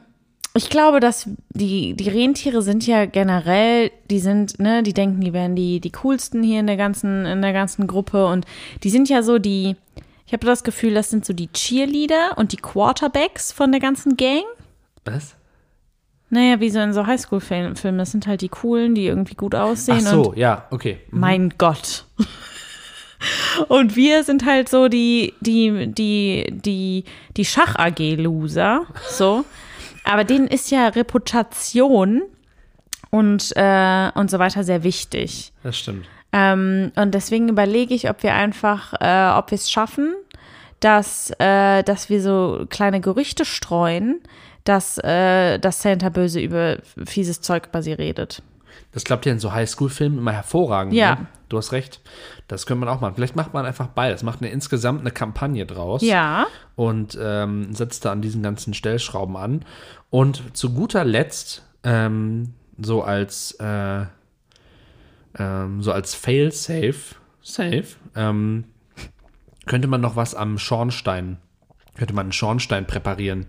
ich 0.55 0.71
glaube, 0.71 0.99
dass 0.99 1.29
die, 1.51 1.95
die 1.95 2.09
Rentiere 2.09 2.63
sind 2.63 2.87
ja 2.87 3.07
generell, 3.07 3.91
die 4.11 4.19
sind, 4.19 4.59
ne, 4.59 4.83
die 4.83 4.95
denken, 4.95 5.21
die 5.21 5.33
wären 5.33 5.55
die, 5.55 5.81
die 5.81 5.93
coolsten 5.93 6.43
hier 6.43 6.61
in 6.61 6.67
der 6.67 6.77
ganzen, 6.77 7.27
in 7.27 7.43
der 7.43 7.53
ganzen 7.53 7.87
Gruppe. 7.87 8.27
Und 8.27 8.45
die 8.83 8.91
sind 8.91 9.09
ja 9.09 9.23
so 9.23 9.39
die, 9.39 9.77
ich 10.27 10.33
habe 10.33 10.47
das 10.47 10.65
Gefühl, 10.65 10.95
das 10.95 11.11
sind 11.11 11.25
so 11.25 11.33
die 11.33 11.49
Cheerleader 11.53 12.37
und 12.37 12.53
die 12.53 12.57
Quarterbacks 12.57 13.53
von 13.53 13.71
der 13.71 13.81
ganzen 13.81 14.17
Gang. 14.17 14.45
Was? 15.05 15.37
Naja, 16.31 16.61
wie 16.61 16.71
so 16.71 16.79
in 16.81 16.93
so 16.93 17.07
Highschool-Filmen. 17.07 17.99
Das 17.99 18.11
sind 18.11 18.27
halt 18.27 18.43
die 18.43 18.49
coolen, 18.49 18.95
die 18.95 19.07
irgendwie 19.07 19.35
gut 19.35 19.55
Ach 19.55 19.65
aussehen. 19.65 20.01
so, 20.01 20.31
Und 20.31 20.37
ja, 20.37 20.67
okay. 20.71 20.99
Mhm. 21.11 21.21
mein 21.21 21.55
Gott. 21.57 22.05
Und 23.69 23.97
wir 23.97 24.23
sind 24.23 24.45
halt 24.47 24.69
so 24.69 24.89
die, 24.89 25.35
die, 25.41 25.89
die, 25.89 26.47
die, 26.51 27.05
die 27.37 27.45
Schach-AG-Loser. 27.45 28.83
So. 29.09 29.45
Aber 30.05 30.25
denen 30.25 30.47
ist 30.47 30.71
ja 30.71 30.89
Reputation 30.89 32.23
und, 33.11 33.53
äh, 33.57 34.11
und 34.15 34.31
so 34.31 34.39
weiter 34.39 34.65
sehr 34.65 34.85
wichtig. 34.85 35.53
Das 35.63 35.77
stimmt. 35.79 36.07
Ähm, 36.33 36.93
und 36.95 37.15
deswegen 37.15 37.49
überlege 37.49 37.95
ich, 37.95 38.09
ob 38.09 38.23
wir 38.23 38.35
einfach, 38.35 38.93
äh, 39.01 39.37
ob 39.37 39.51
wir 39.51 39.57
es 39.57 39.71
schaffen, 39.71 40.15
dass, 40.81 41.33
äh, 41.39 41.83
dass 41.83 42.09
wir 42.09 42.23
so 42.23 42.67
kleine 42.69 43.01
Gerüchte 43.01 43.45
streuen, 43.45 44.21
dass, 44.65 44.99
äh, 44.99 45.59
dass 45.59 45.83
Santa 45.83 46.09
böse 46.09 46.41
über 46.41 46.79
fieses 47.05 47.41
Zeug 47.41 47.67
über 47.69 47.83
sie 47.83 47.93
redet. 47.93 48.43
Das 48.93 49.05
klappt 49.05 49.27
ja 49.27 49.33
in 49.33 49.39
so 49.39 49.53
Highschool-Filmen 49.53 50.19
immer 50.19 50.33
hervorragend. 50.33 50.95
Ja. 50.95 51.17
Ne? 51.17 51.27
Du 51.49 51.57
hast 51.57 51.73
recht. 51.73 52.01
Das 52.47 52.67
könnte 52.67 52.85
man 52.85 52.89
auch 52.89 53.01
machen. 53.01 53.15
Vielleicht 53.15 53.37
macht 53.37 53.55
man 53.55 53.67
einfach 53.67 53.89
beides. 53.89 54.23
Macht 54.23 54.41
eine, 54.41 54.51
insgesamt 54.51 55.01
eine 55.01 55.11
Kampagne 55.11 55.67
draus. 55.67 56.03
Ja. 56.03 56.47
Und 56.77 57.19
ähm, 57.21 57.75
setzt 57.75 58.05
da 58.05 58.13
an 58.13 58.23
diesen 58.23 58.43
ganzen 58.43 58.75
Stellschrauben 58.75 59.37
an. 59.37 59.65
Und 60.11 60.57
zu 60.57 60.73
guter 60.73 61.05
Letzt, 61.05 61.65
ähm, 61.85 62.55
so 62.79 63.03
als, 63.03 63.53
äh, 63.61 64.05
ähm, 65.39 65.83
so 65.83 65.93
als 65.93 66.15
Fail-Safe, 66.15 66.95
safe, 67.43 67.87
ähm, 68.15 68.65
könnte 69.69 69.87
man 69.87 70.01
noch 70.01 70.17
was 70.17 70.35
am 70.35 70.59
Schornstein, 70.59 71.39
könnte 71.97 72.15
man 72.15 72.27
einen 72.27 72.33
Schornstein 72.33 72.87
präparieren. 72.87 73.47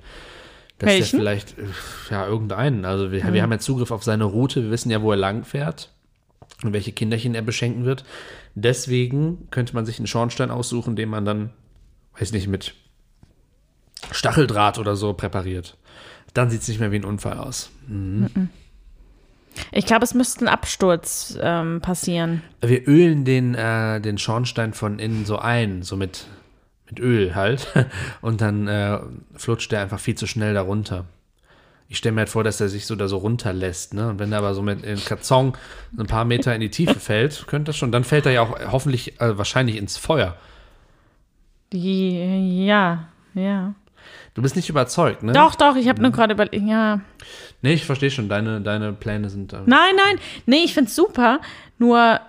Dass 0.77 0.87
der 0.87 0.99
Welchen? 0.99 1.19
vielleicht, 1.19 1.57
äh, 1.57 1.63
ja, 2.11 2.27
irgendeinen. 2.27 2.85
Also 2.85 3.11
wir, 3.11 3.33
wir 3.33 3.41
haben 3.41 3.51
ja 3.51 3.59
Zugriff 3.59 3.91
auf 3.91 4.03
seine 4.03 4.25
Route, 4.25 4.63
wir 4.63 4.71
wissen 4.71 4.91
ja, 4.91 5.01
wo 5.01 5.11
er 5.11 5.17
lang 5.17 5.43
fährt 5.43 5.89
und 6.63 6.73
welche 6.73 6.91
Kinderchen 6.91 7.35
er 7.35 7.41
beschenken 7.41 7.85
wird. 7.85 8.05
Deswegen 8.55 9.49
könnte 9.51 9.73
man 9.75 9.85
sich 9.85 9.97
einen 9.97 10.07
Schornstein 10.07 10.51
aussuchen, 10.51 10.95
den 10.95 11.09
man 11.09 11.25
dann, 11.25 11.51
weiß 12.17 12.31
nicht, 12.31 12.47
mit 12.47 12.75
Stacheldraht 14.11 14.79
oder 14.79 14.95
so 14.95 15.13
präpariert. 15.13 15.77
Dann 16.33 16.49
sieht 16.49 16.61
es 16.61 16.67
nicht 16.67 16.79
mehr 16.79 16.91
wie 16.91 16.97
ein 16.97 17.05
Unfall 17.05 17.37
aus. 17.37 17.71
Ich 19.71 19.85
glaube, 19.85 20.03
es 20.03 20.13
müsste 20.13 20.45
ein 20.45 20.47
Absturz 20.47 21.37
ähm, 21.41 21.81
passieren. 21.81 22.41
Wir 22.61 22.87
ölen 22.87 23.25
den, 23.25 23.55
äh, 23.55 24.01
den 24.01 24.17
Schornstein 24.17 24.73
von 24.73 24.99
innen 24.99 25.25
so 25.25 25.37
ein, 25.37 25.83
so 25.83 25.95
mit, 25.95 26.25
mit 26.89 26.99
Öl 26.99 27.35
halt. 27.35 27.67
Und 28.21 28.41
dann 28.41 28.67
äh, 28.67 28.99
flutscht 29.35 29.71
der 29.71 29.81
einfach 29.81 29.99
viel 29.99 30.15
zu 30.15 30.27
schnell 30.27 30.53
darunter. 30.53 31.05
Ich 31.91 31.97
stelle 31.97 32.13
mir 32.13 32.21
halt 32.21 32.29
vor, 32.29 32.43
dass 32.43 32.61
er 32.61 32.69
sich 32.69 32.85
so 32.85 32.95
da 32.95 33.07
so 33.07 33.17
runterlässt, 33.17 33.95
ne? 33.95 34.09
Und 34.09 34.19
wenn 34.19 34.31
er 34.31 34.37
aber 34.37 34.53
so 34.53 34.61
mit 34.61 34.85
dem 34.85 35.03
Karton 35.03 35.53
ein 35.97 36.05
paar 36.05 36.23
Meter 36.23 36.53
in 36.53 36.61
die 36.61 36.69
Tiefe 36.69 36.99
fällt, 36.99 37.47
könnte 37.47 37.69
das 37.69 37.77
schon, 37.77 37.91
dann 37.91 38.03
fällt 38.03 38.27
er 38.27 38.31
ja 38.31 38.41
auch 38.43 38.71
hoffentlich 38.71 39.19
äh, 39.19 39.37
wahrscheinlich 39.39 39.75
ins 39.75 39.97
Feuer. 39.97 40.35
Ja, 41.73 43.07
ja. 43.33 43.73
Du 44.33 44.41
bist 44.41 44.55
nicht 44.55 44.69
überzeugt, 44.69 45.23
ne? 45.23 45.33
Doch, 45.33 45.55
doch, 45.55 45.75
ich 45.75 45.89
habe 45.89 46.01
nur 46.01 46.11
gerade 46.11 46.33
überlegt, 46.33 46.65
ja. 46.65 47.01
Nee, 47.61 47.73
ich 47.73 47.85
verstehe 47.85 48.09
schon, 48.11 48.29
deine, 48.29 48.61
deine 48.61 48.93
Pläne 48.93 49.29
sind. 49.29 49.51
Äh, 49.53 49.57
Nein, 49.65 49.95
nein, 49.95 50.19
nee, 50.45 50.63
ich 50.63 50.73
find's 50.73 50.95
super. 50.95 51.39
Nur, 51.77 52.19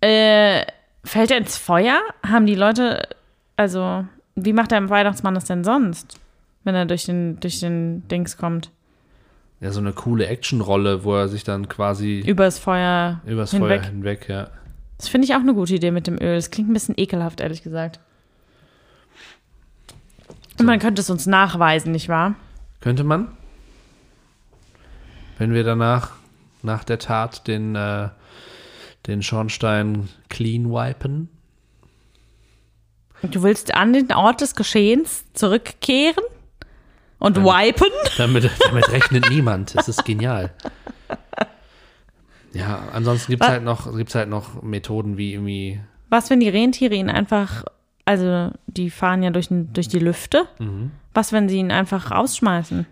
äh, 0.00 0.64
fällt 1.04 1.30
er 1.30 1.38
ins 1.38 1.56
Feuer? 1.56 2.00
Haben 2.26 2.46
die 2.46 2.54
Leute, 2.56 3.08
also, 3.56 4.04
wie 4.34 4.52
macht 4.52 4.70
der 4.72 4.88
Weihnachtsmann 4.90 5.34
das 5.34 5.44
denn 5.44 5.62
sonst? 5.64 6.18
Wenn 6.64 6.74
er 6.74 6.84
durch 6.86 7.04
den, 7.06 7.38
durch 7.40 7.60
den 7.60 8.06
Dings 8.08 8.36
kommt. 8.36 8.70
ja, 9.60 9.70
so 9.72 9.80
eine 9.80 9.92
coole 9.92 10.26
Actionrolle, 10.26 11.04
wo 11.04 11.14
er 11.14 11.28
sich 11.28 11.44
dann 11.44 11.68
quasi 11.68 12.20
Übers 12.26 12.58
Feuer 12.58 13.20
übers 13.26 13.50
hinweg. 13.52 13.82
Feuer 13.82 13.90
hinweg, 13.90 14.28
ja. 14.28 14.48
Das 14.98 15.08
finde 15.08 15.24
ich 15.26 15.34
auch 15.34 15.40
eine 15.40 15.54
gute 15.54 15.74
Idee 15.74 15.90
mit 15.90 16.06
dem 16.06 16.20
Öl. 16.20 16.36
Das 16.36 16.50
klingt 16.50 16.68
ein 16.68 16.74
bisschen 16.74 16.94
ekelhaft, 16.98 17.40
ehrlich 17.40 17.62
gesagt. 17.62 18.00
Und 20.58 20.66
man 20.66 20.78
könnte 20.78 21.00
es 21.00 21.08
uns 21.08 21.26
nachweisen, 21.26 21.92
nicht 21.92 22.08
wahr? 22.10 22.34
Könnte 22.80 23.04
man? 23.04 23.28
Wenn 25.40 25.54
wir 25.54 25.64
danach, 25.64 26.10
nach 26.62 26.84
der 26.84 26.98
Tat, 26.98 27.46
den, 27.48 27.74
äh, 27.74 28.10
den 29.06 29.22
Schornstein 29.22 30.10
clean 30.28 30.70
wipen? 30.70 31.30
Du 33.22 33.42
willst 33.42 33.74
an 33.74 33.94
den 33.94 34.12
Ort 34.12 34.42
des 34.42 34.54
Geschehens 34.54 35.24
zurückkehren 35.32 36.22
und 37.18 37.38
wipen? 37.38 37.86
Damit, 38.18 38.50
damit 38.66 38.90
rechnet 38.92 39.30
niemand. 39.30 39.74
Es 39.76 39.88
ist 39.88 40.04
genial. 40.04 40.52
Ja, 42.52 42.88
ansonsten 42.92 43.32
gibt 43.32 43.42
es 43.42 43.48
halt, 43.48 43.62
noch- 43.64 43.96
gibt's 43.96 44.14
halt 44.14 44.28
noch 44.28 44.62
Methoden 44.62 45.16
wie 45.16 45.32
irgendwie. 45.32 45.80
Was, 46.10 46.28
wenn 46.28 46.40
die 46.40 46.48
Rentiere 46.50 46.94
ihn 46.96 47.08
einfach, 47.08 47.64
also 48.04 48.50
die 48.66 48.90
fahren 48.90 49.22
ja 49.22 49.30
durch, 49.30 49.48
durch 49.50 49.88
die 49.88 50.00
Lüfte. 50.00 50.46
Mhm. 50.58 50.90
Was, 51.14 51.32
wenn 51.32 51.48
sie 51.48 51.56
ihn 51.60 51.70
einfach 51.72 52.10
rausschmeißen? 52.10 52.84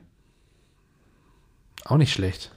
Auch 1.84 1.96
nicht 1.96 2.12
schlecht. 2.12 2.50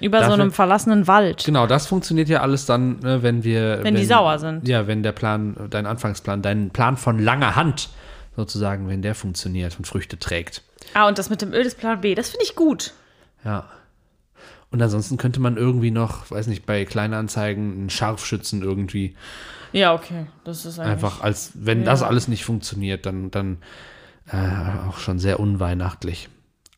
Über 0.00 0.18
so 0.18 0.28
Dafür- 0.30 0.42
einem 0.42 0.52
verlassenen 0.52 1.06
Wald. 1.08 1.44
Genau, 1.44 1.66
das 1.66 1.86
funktioniert 1.86 2.28
ja 2.28 2.40
alles 2.40 2.66
dann, 2.66 3.00
ne, 3.00 3.22
wenn 3.22 3.42
wir. 3.44 3.80
Wenn 3.82 3.94
die 3.94 4.04
sauer 4.04 4.38
sind. 4.38 4.66
Ja, 4.68 4.86
wenn 4.86 5.02
der 5.02 5.12
Plan, 5.12 5.56
dein 5.70 5.86
Anfangsplan, 5.86 6.42
dein 6.42 6.70
Plan 6.70 6.96
von 6.96 7.18
langer 7.18 7.56
Hand 7.56 7.88
sozusagen, 8.36 8.88
wenn 8.88 9.02
der 9.02 9.14
funktioniert 9.14 9.76
und 9.78 9.86
Früchte 9.86 10.18
trägt. 10.18 10.62
Ah, 10.94 11.06
und 11.08 11.18
das 11.18 11.30
mit 11.30 11.42
dem 11.42 11.52
Öl 11.52 11.62
ist 11.66 11.78
Plan 11.78 12.00
B. 12.00 12.14
Das 12.14 12.30
finde 12.30 12.44
ich 12.44 12.54
gut. 12.56 12.92
Ja. 13.44 13.68
Und 14.70 14.80
ansonsten 14.80 15.18
könnte 15.18 15.38
man 15.40 15.56
irgendwie 15.56 15.90
noch, 15.90 16.30
weiß 16.30 16.46
nicht, 16.46 16.64
bei 16.64 16.84
Kleinanzeigen 16.86 17.72
einen 17.72 17.90
Scharfschützen 17.90 18.62
irgendwie 18.62 19.14
Ja, 19.72 19.92
okay. 19.94 20.26
Das 20.44 20.64
ist 20.64 20.78
einfach 20.78 21.22
als, 21.22 21.52
wenn 21.54 21.80
Ja. 21.80 21.84
das 21.86 22.02
alles 22.02 22.26
nicht 22.28 22.44
funktioniert, 22.44 23.04
dann, 23.04 23.30
dann 23.30 23.58
äh, 24.30 24.88
auch 24.88 24.98
schon 24.98 25.18
sehr 25.18 25.40
unweihnachtlich. 25.40 26.28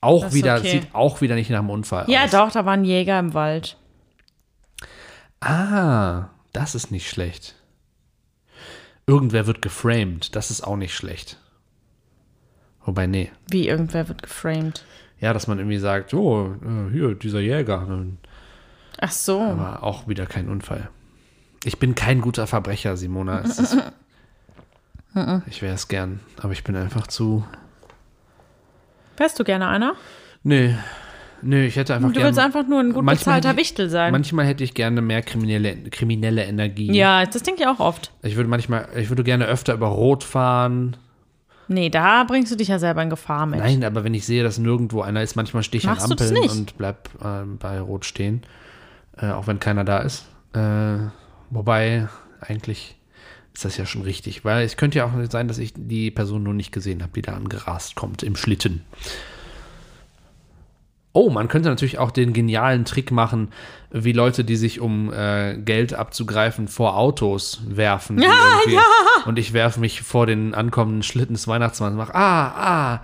Auch 0.05 0.25
Das 0.25 0.35
wieder, 0.35 0.59
okay. 0.59 0.71
sieht 0.71 0.95
auch 0.95 1.21
wieder 1.21 1.35
nicht 1.35 1.51
nach 1.51 1.61
einem 1.61 1.71
Unfall 1.71 2.05
Ja, 2.09 2.25
aus. 2.25 2.31
doch, 2.31 2.51
da 2.53 2.65
war 2.67 2.75
ein 2.75 2.85
Jäger 2.85 3.19
im 3.19 3.33
Wald. 3.35 3.77
Ah, 5.41 6.29
das 6.53 6.75
ist 6.75 6.91
nicht 6.91 7.09
schlecht. 7.09 7.55
Irgendwer 9.07 9.47
wird 9.47 9.61
geframed, 9.63 10.35
das 10.37 10.51
ist 10.51 10.63
auch 10.63 10.77
nicht 10.77 10.95
schlecht. 10.95 11.39
Wobei, 12.85 13.07
nee. 13.07 13.31
Wie 13.51 13.69
irgendwer 13.69 14.09
wird 14.09 14.23
geframed. 14.23 14.85
Ja, 15.21 15.33
dass 15.33 15.47
man 15.47 15.59
irgendwie 15.59 15.79
sagt, 15.79 16.13
oh, 16.15 16.55
äh, 16.63 16.93
hier, 16.93 17.15
dieser 17.15 17.41
Jäger. 17.41 17.87
Ach 19.01 19.13
so. 19.13 19.41
Aber 19.41 19.83
auch 19.83 20.07
wieder 20.07 20.27
kein 20.27 20.49
Unfall. 20.49 20.91
Ich 21.65 21.79
bin 21.79 21.95
kein 21.95 22.21
guter 22.21 22.47
Verbrecher, 22.47 22.97
Simona. 22.97 23.39
Ist, 23.39 23.77
ich 25.47 25.63
wäre 25.63 25.75
es 25.75 25.89
gern, 25.89 26.21
aber 26.43 26.53
ich 26.53 26.63
bin 26.65 26.77
einfach 26.77 27.07
zu. 27.07 27.45
Wärst 29.17 29.39
du 29.39 29.45
gerne 29.45 29.69
einer? 29.69 29.95
Nee. 30.43 30.75
Nee, 31.43 31.67
ich 31.67 31.77
hätte 31.77 31.95
einfach 31.95 32.11
Du 32.11 32.23
willst 32.23 32.39
einfach 32.39 32.67
nur 32.67 32.81
ein 32.81 32.93
gut 32.95 33.05
bezahlter 33.05 33.57
Wichtel 33.57 33.91
sein. 33.91 34.13
Manchmal 34.13 34.47
hätte 34.47 34.65
ich 34.65 34.73
gerne 34.73 35.03
mehr 35.03 35.21
kriminelle, 35.21 35.77
kriminelle 35.91 36.45
Energie. 36.45 36.91
ja, 36.93 37.27
das 37.27 37.43
denke 37.43 37.63
ich 37.63 37.69
auch 37.69 37.81
oft. 37.81 38.13
Ich 38.23 38.37
würde 38.37 38.49
manchmal, 38.49 38.89
ich 38.97 39.11
würde 39.11 39.25
gerne 39.25 39.45
öfter 39.45 39.75
über 39.75 39.89
Rot 39.89 40.25
fahren. 40.25 40.97
Nee, 41.69 41.91
da 41.91 42.25
bringst 42.25 42.53
du 42.53 42.57
dich 42.57 42.69
ja 42.69 42.79
selber 42.79 43.03
in 43.03 43.11
Gefahr 43.11 43.47
mit. 43.47 43.59
Nein, 43.59 43.85
aber 43.85 44.05
wenn 44.05 44.15
ich 44.15 44.25
sehe, 44.27 44.43
dass 44.43 44.59
nirgendwo 44.59 45.03
einer 45.03 45.23
ist, 45.23 45.35
manchmal 45.35 45.63
stehe 45.63 45.81
ich 45.81 45.89
an 45.89 45.97
Machst 45.97 46.11
das 46.21 46.29
Ampeln 46.31 46.51
und 46.51 46.79
bleib 46.79 47.09
äh, 47.23 47.45
bei 47.59 47.81
Rot 47.81 48.05
stehen. 48.05 48.43
Äh, 49.17 49.31
auch 49.31 49.47
wenn 49.47 49.61
keiner 49.61 49.85
da 49.85 49.99
ist. 49.99 50.27
Äh, 50.55 51.09
wobei, 51.51 52.09
eigentlich 52.41 52.97
ist 53.55 53.65
das 53.65 53.77
ja 53.77 53.87
schon 53.87 54.03
richtig. 54.03 54.45
Weil 54.45 54.65
es 54.65 54.77
könnte 54.77 54.99
ja 54.99 55.07
auch 55.07 55.31
sein, 55.31 55.49
dass 55.49 55.59
ich 55.59 55.73
die 55.77 56.11
Person 56.11 56.43
nur 56.43 56.55
nicht 56.55 56.73
gesehen 56.73 57.03
habe, 57.03 57.13
die 57.15 57.23
da 57.23 57.33
angerast 57.33 57.95
kommt 57.95 58.23
im 58.23 58.37
Schlitten. 58.37 58.85
Oh, 61.13 61.31
man 61.31 61.47
könnte 61.47 61.69
natürlich 61.69 61.99
auch 61.99 62.11
den 62.11 62.33
genialen 62.33 62.85
Trick 62.85 63.13
machen, 63.13 63.53
wie 63.93 64.13
Leute, 64.13 64.43
die 64.43 64.57
sich 64.57 64.81
um 64.81 65.13
äh, 65.13 65.57
Geld 65.57 65.95
abzugreifen 65.95 66.67
vor 66.67 66.99
Autos 66.99 67.63
werfen. 67.69 68.21
Ja, 68.21 68.59
ja. 68.69 68.83
Und 69.25 69.39
ich 69.39 69.53
werfe 69.53 69.79
mich 69.79 70.03
vor 70.03 70.27
den 70.27 70.55
ankommenden 70.55 71.05
Schlitten 71.05 71.35
des 71.35 71.47
Weihnachtsmanns 71.47 71.93
und 71.93 71.99
mache, 71.99 72.15
ah, 72.17 73.03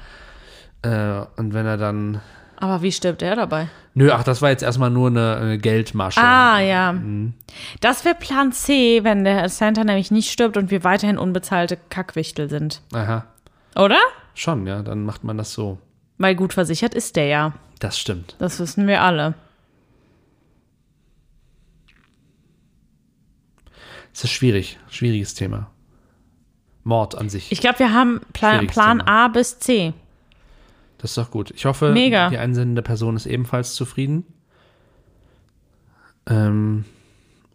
ah. 0.83 1.21
Äh, 1.23 1.26
und 1.37 1.54
wenn 1.54 1.66
er 1.66 1.76
dann. 1.76 2.21
Aber 2.60 2.82
wie 2.82 2.92
stirbt 2.92 3.22
er 3.22 3.36
dabei? 3.36 3.68
Nö, 3.94 4.12
ach, 4.12 4.22
das 4.22 4.42
war 4.42 4.50
jetzt 4.50 4.62
erstmal 4.62 4.90
nur 4.90 5.08
eine, 5.08 5.36
eine 5.36 5.58
Geldmasche. 5.58 6.20
Ah, 6.20 6.60
ja. 6.60 6.92
Mhm. 6.92 7.34
Das 7.80 8.04
wäre 8.04 8.14
Plan 8.14 8.52
C, 8.52 9.02
wenn 9.02 9.24
der 9.24 9.48
Santa 9.48 9.82
nämlich 9.82 10.10
nicht 10.10 10.30
stirbt 10.30 10.56
und 10.56 10.70
wir 10.70 10.84
weiterhin 10.84 11.18
unbezahlte 11.18 11.78
Kackwichtel 11.88 12.48
sind. 12.48 12.82
Aha. 12.92 13.24
Oder? 13.76 13.98
Schon, 14.34 14.66
ja, 14.66 14.82
dann 14.82 15.04
macht 15.04 15.24
man 15.24 15.38
das 15.38 15.52
so. 15.52 15.78
Weil 16.18 16.34
gut 16.34 16.52
versichert 16.52 16.94
ist 16.94 17.16
der 17.16 17.26
ja. 17.26 17.52
Das 17.78 17.98
stimmt. 17.98 18.36
Das 18.38 18.60
wissen 18.60 18.86
wir 18.86 19.02
alle. 19.02 19.34
Es 24.12 24.24
ist 24.24 24.30
schwierig. 24.30 24.78
Schwieriges 24.90 25.34
Thema. 25.34 25.70
Mord 26.84 27.16
an 27.16 27.28
sich. 27.28 27.50
Ich 27.52 27.60
glaube, 27.60 27.78
wir 27.78 27.92
haben 27.94 28.20
Plan, 28.32 28.66
Plan. 28.66 29.00
A 29.00 29.28
bis 29.28 29.58
C. 29.58 29.94
das 31.00 31.12
ist 31.12 31.19
doch 31.19 31.30
gut. 31.30 31.50
Ich 31.52 31.64
hoffe, 31.64 31.92
Mega. 31.92 32.28
die 32.28 32.38
einsendende 32.38 32.83
Person 32.83 33.16
ist 33.16 33.26
ebenfalls 33.26 33.75
zufrieden. 33.75 34.25
Ähm, 36.26 36.85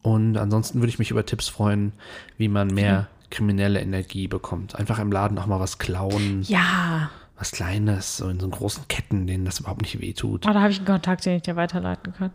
und 0.01 0.37
ansonsten 0.37 0.79
würde 0.79 0.89
ich 0.89 0.99
mich 0.99 1.11
über 1.11 1.25
Tipps 1.25 1.47
freuen, 1.47 1.93
wie 2.37 2.47
man 2.47 2.67
mehr 2.67 3.07
kriminelle 3.29 3.81
Energie 3.81 4.27
bekommt. 4.27 4.75
Einfach 4.75 4.97
im 4.99 5.11
Laden 5.11 5.37
auch 5.37 5.45
mal 5.45 5.59
was 5.59 5.77
klauen. 5.77 6.41
Ja. 6.43 7.11
Was 7.37 7.51
Kleines, 7.51 8.17
so 8.17 8.29
in 8.29 8.39
so 8.39 8.47
großen 8.47 8.87
Ketten, 8.87 9.27
denen 9.27 9.45
das 9.45 9.59
überhaupt 9.59 9.81
nicht 9.81 9.99
wehtut. 9.99 10.47
Oh, 10.47 10.53
da 10.53 10.61
habe 10.61 10.71
ich 10.71 10.77
einen 10.77 10.87
Kontakt, 10.87 11.25
den 11.25 11.35
ich 11.35 11.43
dir 11.43 11.55
weiterleiten 11.55 12.13
kann. 12.13 12.31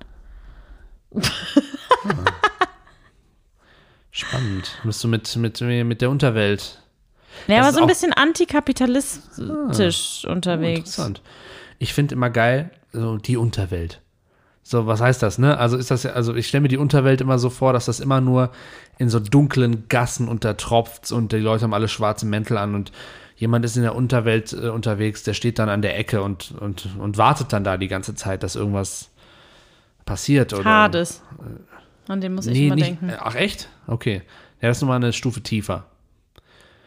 Spannend. 4.11 4.79
Bist 4.85 5.02
du 5.02 5.09
mit, 5.09 5.35
mit, 5.37 5.61
mit 5.61 6.00
der 6.02 6.11
Unterwelt 6.11 6.83
Naja, 7.49 7.61
Das 7.61 7.68
aber 7.68 7.75
so 7.76 7.80
ein 7.82 7.87
bisschen 7.88 8.12
antikapitalistisch 8.12 10.25
Oh, 10.26 10.30
unterwegs. 10.32 10.78
interessant. 10.78 11.23
Ich 11.78 11.94
finde 11.94 12.14
immer 12.14 12.30
geil, 12.30 12.70
so 12.92 13.16
die 13.16 13.37
Unterwelt. 13.37 14.00
So, 14.62 14.87
was 14.87 15.00
heißt 15.00 15.23
das, 15.23 15.38
ne? 15.38 15.59
Also 15.59 15.76
ist 15.76 15.90
das 15.90 16.02
ja, 16.04 16.12
also 16.12 16.35
ich 16.35 16.47
stelle 16.47 16.62
mir 16.62 16.68
die 16.68 16.76
Unterwelt 16.76 17.20
immer 17.20 17.38
so 17.38 17.50
vor, 17.50 17.73
dass 17.73 17.87
das 17.87 17.99
immer 17.99 18.20
nur 18.20 18.50
in 18.99 19.09
so 19.09 19.18
dunklen 19.18 19.88
Gassen 19.88 20.28
untertropft 20.28 21.11
und 21.12 21.32
die 21.32 21.38
Leute 21.38 21.64
haben 21.64 21.75
alle 21.75 21.88
schwarze 21.88 22.26
Mäntel 22.26 22.59
an 22.59 22.75
und 22.75 22.92
jemand 23.37 23.64
ist 23.64 23.76
in 23.76 23.82
der 23.82 23.97
Unterwelt 23.97 24.52
äh, 24.52 24.68
unterwegs, 24.68 25.23
der 25.23 25.32
steht 25.35 25.59
dann 25.59 25.70
an 25.70 25.80
der 25.82 25.99
Ecke 25.99 26.23
und, 26.23 26.52
und, 26.61 26.88
und 26.99 27.16
wartet 27.16 27.52
dann 27.54 27.64
da 27.64 27.78
die 27.78 27.88
ganze 27.88 28.14
Zeit, 28.14 28.42
dass 28.42 28.54
irgendwas 28.54 29.09
passiert 30.04 30.52
oder. 30.52 30.64
Hades. 30.64 31.23
An 32.06 32.20
den 32.20 32.35
muss 32.35 32.47
ich 32.47 32.52
Nee, 32.52 32.66
immer 32.66 32.75
nicht. 32.75 32.87
denken. 32.88 33.09
äh, 33.09 33.16
Ach 33.18 33.35
echt? 33.35 33.68
Okay. 33.87 34.23
Ja, 34.61 34.68
das 34.68 34.78
ist 34.78 34.82
nochmal 34.82 34.97
eine 34.97 35.12
Stufe 35.12 35.40
tiefer. 35.40 35.87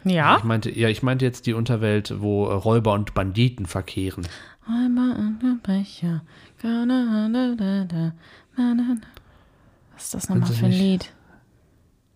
Ja? 0.04 0.36
Ich 0.38 0.44
meinte, 0.44 0.70
ja, 0.70 0.88
ich 0.88 1.02
meinte 1.02 1.24
jetzt 1.24 1.46
die 1.46 1.54
Unterwelt, 1.54 2.14
wo 2.20 2.46
äh, 2.48 2.52
Räuber 2.52 2.92
und 2.92 3.14
Banditen 3.14 3.66
verkehren. 3.66 4.26
Räuber 4.68 5.16
und 5.18 5.38
Verbrecher. 5.40 6.22
Was 9.94 10.04
ist 10.04 10.14
das 10.14 10.28
nochmal 10.28 10.48
für 10.48 10.64
ein 10.64 10.70
nicht? 10.70 10.80
Lied? 10.80 11.12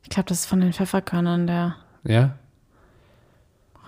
Ich 0.02 0.10
glaube, 0.10 0.28
das 0.28 0.40
ist 0.40 0.46
von 0.46 0.60
den 0.60 0.72
Pfefferkörnern 0.72 1.46
der 1.46 1.76
Ja? 2.04 2.36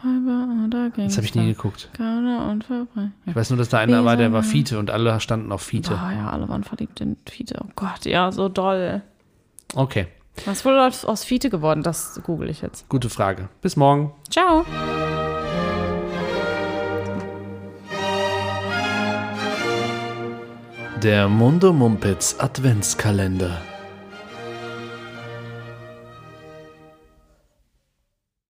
Räuber 0.05 0.49
oder 0.67 0.91
Gangster. 0.91 1.05
Das 1.05 1.17
habe 1.17 1.27
ich 1.27 1.35
nie 1.35 1.47
geguckt. 1.47 1.91
Gauner 1.97 2.49
und 2.51 2.65
Verbrecher. 2.65 3.11
Ich 3.27 3.35
weiß 3.35 3.51
nur, 3.51 3.59
dass 3.59 3.69
da 3.69 3.79
einer 3.79 4.05
war, 4.05 4.17
der 4.17 4.33
war 4.33 4.43
Fiete 4.43 4.79
und 4.79 4.91
alle 4.91 5.19
standen 5.21 5.53
auf 5.53 5.63
Fiete. 5.63 5.93
Oh 5.95 6.11
ja, 6.11 6.31
alle 6.31 6.49
waren 6.49 6.65
verliebt 6.65 7.01
in 7.01 7.17
Fiete. 7.29 7.59
Oh 7.63 7.71
Gott, 7.77 8.07
ja, 8.07 8.33
so 8.33 8.49
doll. 8.49 9.03
Okay, 9.75 10.09
Was 10.47 10.65
wohl 10.65 10.79
aus, 10.79 11.05
aus 11.05 11.25
Fiete 11.25 11.51
geworden? 11.51 11.83
Das 11.83 12.21
google 12.25 12.49
ich 12.51 12.63
jetzt. 12.63 12.89
gute 12.89 13.11
Frage. 13.11 13.49
Bis 13.61 13.77
morgen. 13.77 14.13
Ciao. 14.31 14.65
Der 21.03 21.29
Mundo 21.29 21.73
Mumpitz 21.73 22.37
Adventskalender. 22.39 23.63